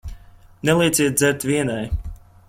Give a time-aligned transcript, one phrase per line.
[0.63, 1.85] Nelieciet dzert vienai.